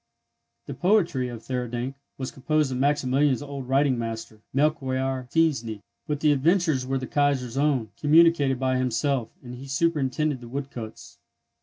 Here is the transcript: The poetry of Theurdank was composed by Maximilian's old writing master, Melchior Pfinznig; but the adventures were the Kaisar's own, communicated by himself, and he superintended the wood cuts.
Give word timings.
The 0.65 0.73
poetry 0.73 1.27
of 1.27 1.43
Theurdank 1.43 1.93
was 2.17 2.31
composed 2.31 2.71
by 2.71 2.77
Maximilian's 2.77 3.43
old 3.43 3.69
writing 3.69 3.99
master, 3.99 4.41
Melchior 4.51 5.27
Pfinznig; 5.31 5.83
but 6.07 6.21
the 6.21 6.31
adventures 6.31 6.87
were 6.87 6.97
the 6.97 7.05
Kaisar's 7.05 7.55
own, 7.55 7.91
communicated 7.99 8.59
by 8.59 8.77
himself, 8.79 9.29
and 9.43 9.53
he 9.53 9.67
superintended 9.67 10.41
the 10.41 10.47
wood 10.49 10.71
cuts. 10.71 11.19